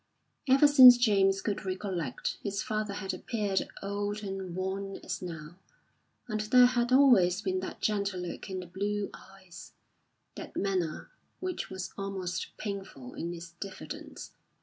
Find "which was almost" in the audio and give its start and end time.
11.39-12.57